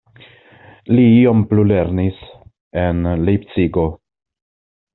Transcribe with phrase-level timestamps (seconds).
[0.99, 2.25] Li iom plulernis
[2.87, 3.87] en Lejpcigo.